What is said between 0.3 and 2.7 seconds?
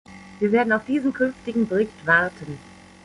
Wir werden auf diesen künftigen Bericht warten.